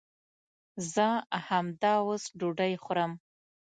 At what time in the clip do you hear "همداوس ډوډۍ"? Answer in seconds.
1.47-2.73